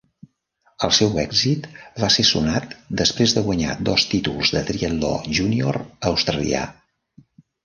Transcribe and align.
El 0.85 0.93
seu 0.99 1.11
èxit 1.23 1.67
va 2.03 2.09
ser 2.15 2.25
sonat 2.29 2.73
després 3.01 3.35
de 3.37 3.43
guanyar 3.49 3.77
dos 3.91 4.07
títols 4.15 4.53
del 4.57 4.67
triatló 4.71 5.13
júnior 5.41 5.79
australià. 6.13 6.65